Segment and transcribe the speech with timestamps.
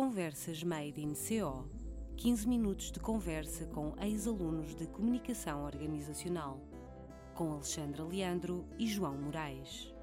[0.00, 1.68] Conversas Made in CO
[2.16, 6.58] 15 minutos de conversa com ex-alunos de Comunicação Organizacional,
[7.34, 9.94] com Alexandra Leandro e João Moraes.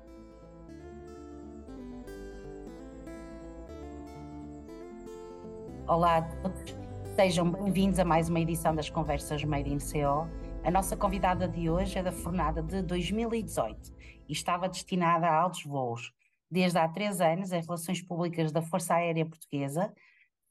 [5.88, 6.76] Olá a todos,
[7.16, 10.30] sejam bem-vindos a mais uma edição das Conversas Made in CO.
[10.64, 13.92] A nossa convidada de hoje é da fornada de 2018
[14.30, 16.14] e estava destinada a altos voos,
[16.50, 19.94] desde há três anos em Relações Públicas da Força Aérea Portuguesa,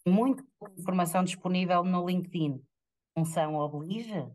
[0.06, 0.44] muito
[0.78, 2.62] informação disponível no LinkedIn.
[3.16, 4.26] Função oblige,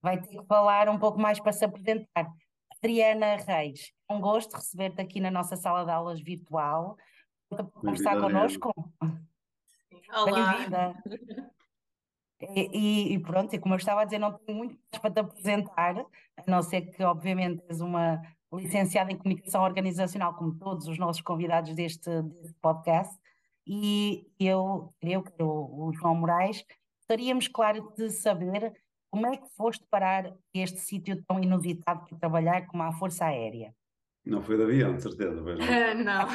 [0.00, 2.30] vai ter que falar um pouco mais para se apresentar.
[2.76, 6.96] Adriana Reis, é um gosto receber-te aqui na nossa sala de aulas virtual
[7.48, 8.72] para conversar connosco.
[10.12, 10.54] Olá.
[10.54, 11.02] Bem-vinda.
[12.54, 15.20] E, e, pronto, e como eu estava a dizer, não tenho muito mais para te
[15.20, 20.98] apresentar, a não ser que, obviamente, és uma licenciada em comunicação organizacional, como todos os
[20.98, 23.14] nossos convidados deste, deste podcast,
[23.66, 26.64] e eu, eu, o, o João Moraes,
[26.98, 28.72] gostaríamos, claro, de saber
[29.10, 33.74] como é que foste parar este sítio tão inusitado para trabalhar como a Força Aérea.
[34.24, 35.42] Não foi de avião, de certeza.
[35.42, 35.58] Mas
[36.04, 36.26] não.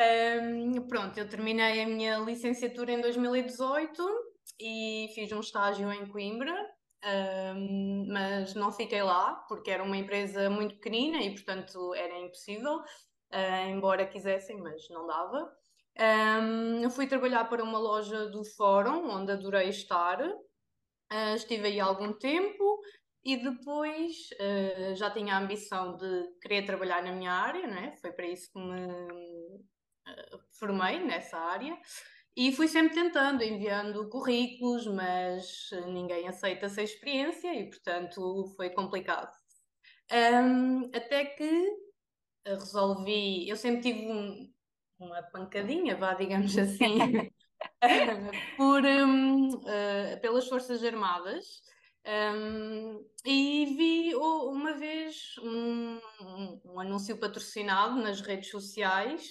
[0.76, 4.02] um, pronto, eu terminei a minha licenciatura em 2018
[4.60, 6.54] e fiz um estágio em Coimbra,
[7.04, 12.78] um, mas não fiquei lá porque era uma empresa muito pequenina e, portanto, era impossível,
[12.78, 15.52] uh, embora quisessem, mas não dava.
[15.98, 20.20] Um, fui trabalhar para uma loja do Fórum, onde adorei estar.
[20.22, 22.80] Uh, estive aí algum tempo
[23.24, 27.96] e depois uh, já tinha a ambição de querer trabalhar na minha área, né?
[28.00, 29.60] foi para isso que me
[30.58, 31.76] formei nessa área.
[32.34, 39.30] E fui sempre tentando, enviando currículos, mas ninguém aceita essa experiência e, portanto, foi complicado.
[40.10, 41.70] Um, até que
[42.46, 44.50] resolvi, eu sempre tive um,
[44.98, 46.98] uma pancadinha, vá, digamos assim,
[48.56, 51.62] por, um, uh, pelas Forças Armadas.
[52.04, 56.00] Um, e vi uma vez um,
[56.64, 59.22] um, anúncio patrocinado nas redes sociais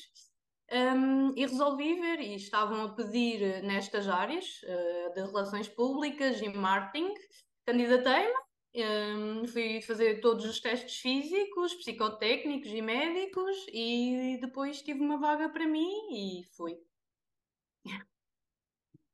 [0.72, 6.50] um, e resolvi ver, e estavam a pedir nestas áreas uh, de relações públicas e
[6.50, 7.14] marketing,
[7.66, 8.34] candidatei-me,
[8.74, 15.50] um, fui fazer todos os testes físicos, psicotécnicos e médicos, e depois tive uma vaga
[15.50, 16.78] para mim e fui.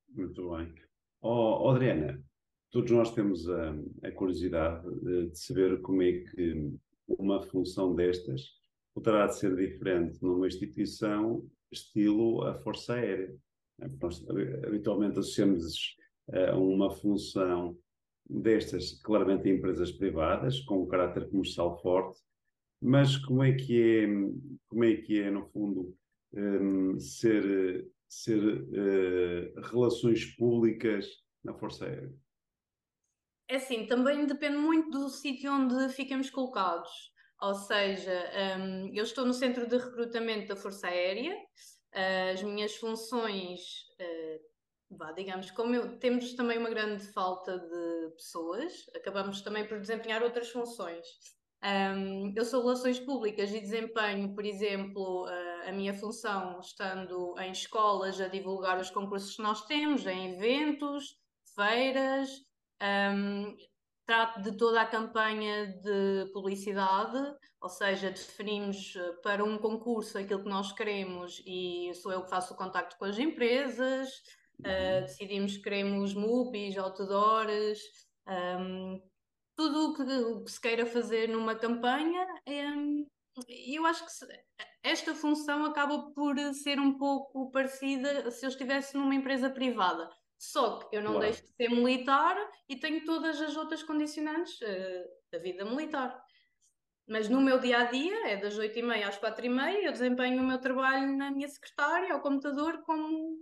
[0.10, 0.74] Muito bem.
[1.22, 2.24] Oh, Adriana,
[2.72, 3.74] todos nós temos a,
[4.04, 6.72] a curiosidade de, de saber como é que
[7.08, 8.57] uma função destas
[8.98, 13.36] poderá ser diferente numa instituição estilo a Força Aérea.
[14.02, 14.28] Nós
[14.66, 15.96] habitualmente associamos
[16.32, 17.78] a uma função
[18.28, 22.20] destas, claramente, em empresas privadas, com um caráter comercial forte,
[22.82, 24.08] mas como é que é,
[24.68, 25.96] como é, que é no fundo,
[26.34, 31.08] um, ser, ser uh, relações públicas
[31.44, 32.12] na Força Aérea?
[33.48, 37.16] É assim, também depende muito do sítio onde ficamos colocados.
[37.40, 41.36] Ou seja, um, eu estou no centro de recrutamento da Força Aérea,
[42.34, 43.60] as minhas funções,
[44.00, 50.24] uh, digamos, como eu, temos também uma grande falta de pessoas, acabamos também por desempenhar
[50.24, 51.06] outras funções.
[51.64, 57.52] Um, eu sou relações públicas e desempenho, por exemplo, uh, a minha função estando em
[57.52, 61.16] escolas a divulgar os concursos que nós temos, em eventos,
[61.56, 62.30] feiras.
[62.82, 63.56] Um,
[64.08, 67.18] trato de toda a campanha de publicidade,
[67.60, 72.30] ou seja, definimos eh, para um concurso aquilo que nós queremos e sou eu que
[72.30, 74.10] faço o contacto com as empresas,
[74.62, 77.80] uh, decidimos que queremos MUPIs, outdoors,
[78.26, 79.02] um, ehm,
[79.58, 80.06] tudo o que,
[80.46, 82.26] que, se queira fazer numa campanha.
[82.48, 83.06] Um,
[83.50, 84.12] e eu acho que
[84.84, 90.80] esta função acaba por ser um pouco parecida se eu estivesse numa empresa privada só
[90.80, 91.26] que eu não claro.
[91.26, 92.36] deixo de ser militar
[92.70, 96.22] e tenho todas as outras condicionantes uh, da vida militar.
[97.08, 100.60] Mas no meu dia a dia, é das 8h30 às 4h30, eu desempenho o meu
[100.60, 103.38] trabalho na minha secretária, ao computador, como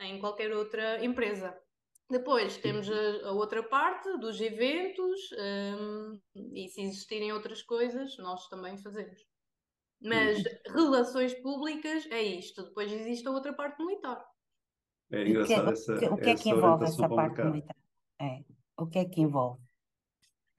[0.00, 1.56] em qualquer outra empresa.
[2.10, 6.20] Depois temos a, a outra parte dos eventos, um,
[6.54, 9.20] e se existirem outras coisas, nós também fazemos.
[10.00, 10.74] Mas uhum.
[10.74, 12.64] relações públicas é isto.
[12.64, 14.22] Depois existe a outra parte militar.
[15.12, 17.76] É engraçado que, essa, que, o que é que envolve essa parte militar?
[18.20, 18.40] É.
[18.78, 19.60] O que é que envolve?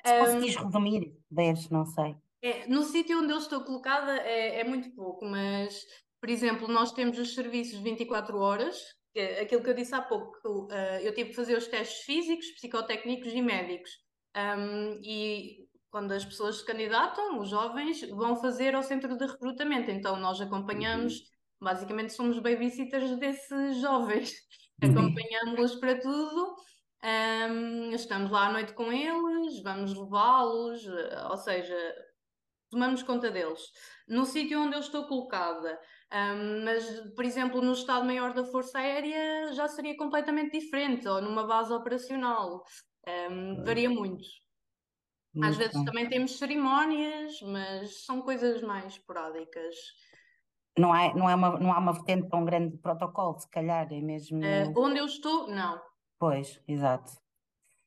[0.05, 2.15] Se um, conseguis resumir, deves, não sei.
[2.41, 5.83] É, no sítio onde eu estou colocada é, é, muito pouco, mas,
[6.21, 8.77] por exemplo, nós temos os serviços 24 horas,
[9.13, 12.03] que é aquilo que eu disse há pouco, uh, eu tive que fazer os testes
[12.03, 13.91] físicos, psicotécnicos e médicos.
[14.35, 19.89] Um, e quando as pessoas se candidatam, os jovens vão fazer ao centro de recrutamento,
[19.89, 21.32] então nós acompanhamos.
[21.63, 24.33] Basicamente somos babysitters desses jovens,
[24.81, 25.13] Uhum.
[25.13, 26.55] acompanhamos-los para tudo.
[27.03, 31.75] Um, estamos lá à noite com eles, vamos levá-los, eh, ou seja,
[32.71, 33.61] tomamos conta deles.
[34.07, 35.79] No sítio onde eu estou colocada,
[36.13, 41.45] um, mas, por exemplo, no Estado-Maior da Força Aérea já seria completamente diferente, ou numa
[41.47, 42.63] base operacional.
[43.07, 44.23] Um, varia muito.
[45.41, 49.75] Às Muito vezes também temos cerimónias, mas são coisas mais esporádicas.
[50.77, 53.87] Não há, não é uma, não há uma vertente tão grande de protocolo, se calhar,
[53.91, 54.43] é mesmo.
[54.43, 55.79] Eh, onde eu estou, não.
[56.17, 57.11] Pois, exato.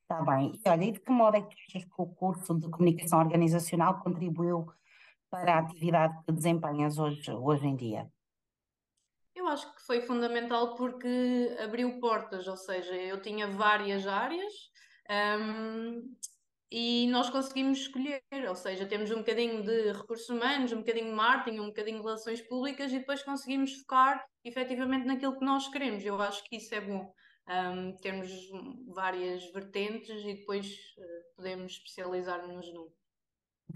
[0.03, 0.53] Está bem.
[0.65, 4.01] E olha, e de que modo é que achas que o curso de comunicação organizacional
[4.01, 4.73] contribuiu
[5.29, 8.09] para a atividade que desempenhas hoje, hoje em dia?
[9.35, 14.53] Eu acho que foi fundamental porque abriu portas, ou seja, eu tinha várias áreas,
[15.41, 16.15] hum,
[16.71, 21.13] e nós conseguimos escolher, ou seja, temos um bocadinho de recursos humanos, um bocadinho de
[21.13, 26.05] marketing, um bocadinho de relações públicas e depois conseguimos focar efetivamente naquilo que nós queremos.
[26.05, 27.13] Eu acho que isso é bom,
[27.49, 28.29] hum, termos
[28.89, 30.67] várias vertentes e depois
[30.99, 32.89] eh, podemos especializar-nos num.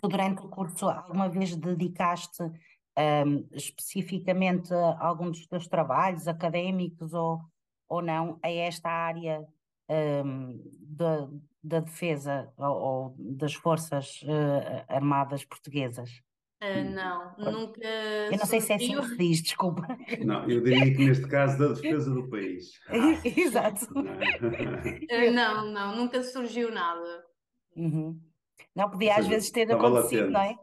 [0.01, 7.15] Tu, durante o curso, alguma vez dedicaste hum, especificamente a algum dos teus trabalhos académicos
[7.15, 7.41] ou,
[7.89, 9.47] ou não a esta área
[9.89, 11.29] hum, da,
[11.63, 16.23] da defesa ou, ou das Forças eh, Armadas Portuguesas?
[16.63, 17.81] Ah, não, nunca
[18.31, 19.87] Eu não sei se é assim que se diz, desculpa.
[20.25, 22.71] Não, eu diria que neste caso da defesa do país.
[23.25, 23.87] Exato.
[23.95, 25.01] Não é?
[25.11, 27.25] Ah, não, não, nunca surgiu nada.
[27.77, 28.21] Uhum.
[28.75, 30.57] Não podia Ou às seja, vezes ter acontecido, não é?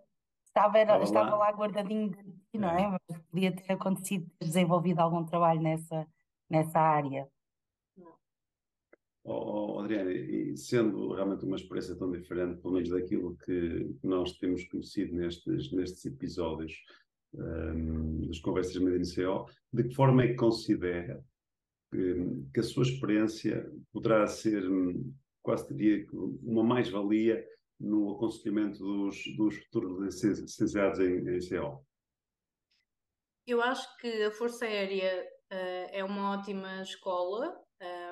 [0.45, 1.37] Estava, era- Estava estava lá.
[1.37, 2.83] lá guardadinho de ti, não É.
[2.83, 2.87] é?
[2.89, 6.07] Mas podia ter acontecido, ter desenvolvido algum trabalho nessa,
[6.49, 7.27] nessa área.
[9.29, 10.09] Oh, Adriana,
[10.55, 16.05] sendo realmente uma experiência tão diferente, pelo menos daquilo que nós temos conhecido nestes, nestes
[16.05, 16.73] episódios
[17.35, 21.21] ehm, das conversas de Made in CO, de que forma é que considera
[21.91, 22.15] que,
[22.53, 24.63] que a sua experiência poderá ser,
[25.43, 26.07] quase diria,
[26.41, 27.45] uma mais-valia
[27.77, 31.83] no aconselhamento dos, dos futuros licenci- licenciados em, em CO?
[33.45, 37.66] Eu acho que a Força Aérea eh, é uma ótima escola.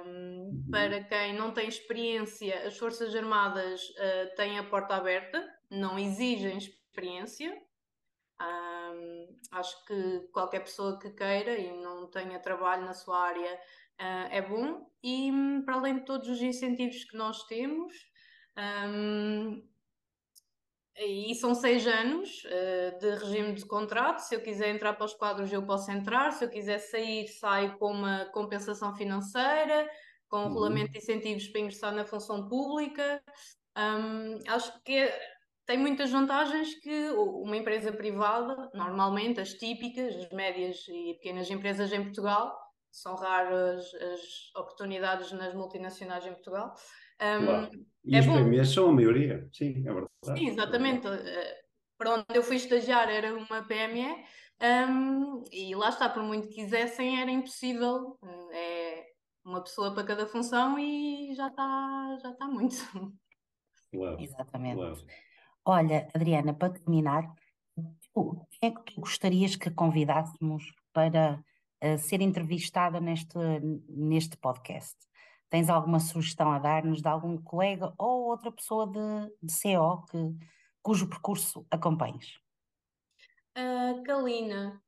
[0.06, 5.98] Ehm, para quem não tem experiência, as Forças Armadas eh, têm a porta aberta, não
[6.00, 7.56] exigem experiência.
[8.40, 13.60] Ahm, acho que qualquer pessoa que queira e não tenha trabalho na sua área
[13.98, 14.90] ah, é bom.
[15.04, 15.32] E
[15.66, 17.94] para além de todos os incentivos que nós temos,
[18.56, 19.62] ahm,
[20.98, 24.20] e são seis anos eh, de regime de contrato.
[24.20, 26.32] Se eu quiser entrar para os quadros, eu posso entrar.
[26.32, 29.90] Se eu quiser sair, saio com uma compensação financeira,
[30.28, 30.48] com um Uhum.
[30.50, 33.22] regulamento de incentivos para ingressar na função pública.
[33.78, 35.20] Hum, acho que é-
[35.66, 41.92] tem muitas vantagens que uma empresa privada, normalmente as típicas, as médias e pequenas empresas
[41.92, 42.56] em Portugal,
[42.92, 44.22] são raras as
[44.56, 46.74] oportunidades nas multinacionais em Portugal.
[47.22, 47.86] Hum, Claro.
[48.06, 48.34] E é as bom.
[48.34, 50.10] PMEs são a maioria, sim, é verdade.
[50.26, 51.08] Sim, exatamente.
[51.08, 51.62] Eh,
[51.98, 54.26] Para onde eu fui estagiar era uma PME,
[54.90, 58.18] hum, e lá está, por muito que quisessem, era impossível.
[58.22, 59.06] Hum, É
[59.46, 62.76] uma pessoa para cada função e já está já está muito.
[63.92, 64.76] Claro, Exatamente.
[64.76, 65.06] claro.
[65.64, 67.34] Olha, Adriana, para terminar,
[68.14, 71.44] tu- quem é que tu gostarias que convidássemos para
[71.82, 73.38] eh, ser entrevistada neste,
[73.88, 74.96] neste podcast?
[75.50, 79.00] Tens alguma sugestão a dar-nos de algum colega ou outra pessoa de,
[79.42, 80.18] de CO que,
[80.82, 82.40] cujo percurso acompanhes?
[83.56, 84.82] A Kalina,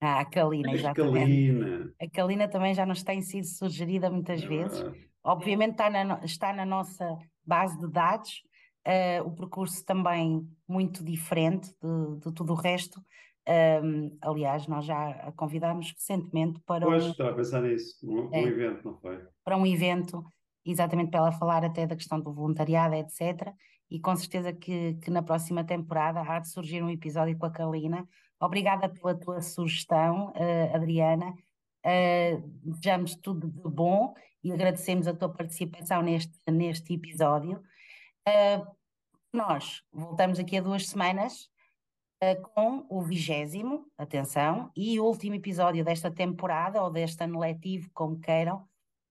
[0.00, 1.48] Ah, a Kalina, exatamente.
[1.48, 1.94] Kalina.
[2.00, 4.78] A Kalina também já nos tem sido sugerida muitas É vezes.
[4.78, 5.08] verdade.
[5.24, 8.42] Obviamente está na, está na nossa base de dados,
[8.84, 13.04] eh, o percurso também muito diferente de, de tudo o resto.
[13.48, 18.28] Ahm, aliás, nós já a convidámos recentemente para Pois, um, estava a pensar nisso, um,
[18.28, 18.42] um É.
[18.42, 19.18] evento, não foi?
[19.42, 20.22] para um evento,
[20.66, 23.54] exatamente para ela falar até da questão do voluntariado, etc.
[23.90, 27.50] E com certeza que, que na próxima temporada há de surgir um episódio com a
[27.50, 28.06] Kalina.
[28.38, 31.32] Obrigada pela tua sugestão, eh, Adriana.
[31.82, 34.12] Eh, desejamos tudo de bom
[34.44, 37.62] e agradecemos a tua participação neste, neste episódio.
[38.26, 38.62] Eh,
[39.32, 41.48] nós voltamos aqui a duas semanas
[42.52, 48.18] com o vigésimo, atenção, e o último episódio desta temporada, ou deste ano letivo, como
[48.18, 48.64] queiram.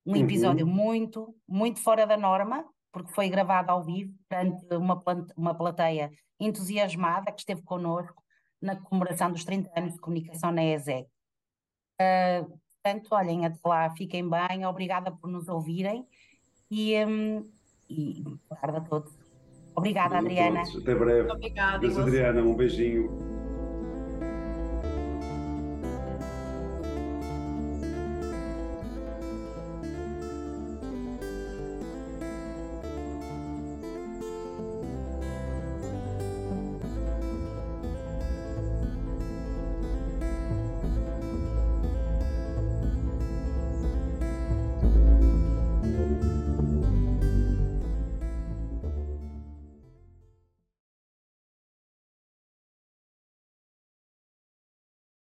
[0.05, 0.17] Um Uhum.
[0.17, 5.01] episódio muito, muito fora da norma, porque foi gravado ao vivo perante uma,
[5.35, 8.23] uma plateia entusiasmada que esteve connosco
[8.61, 11.07] na comemoração dos 30 anos de comunicação na ESEC.
[11.99, 12.45] Eh,
[12.83, 16.07] portanto, olhem, até lá, fiquem bem, obrigada por nos ouvirem
[16.71, 17.49] e, hum,
[17.89, 19.26] e boa tarde a todos.
[19.77, 20.63] Obrigada, Adriana.
[20.63, 20.81] todos.
[20.81, 21.31] Até breve.
[21.31, 21.77] obrigada.
[21.77, 23.36] Deus, Adriana, um beijinho.